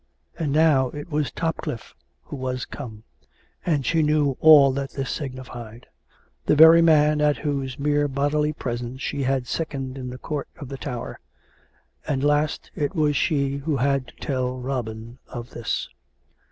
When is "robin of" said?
14.57-15.51